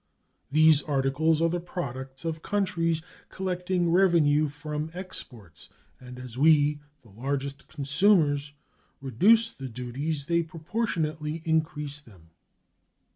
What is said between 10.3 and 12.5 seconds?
proportionately increase them.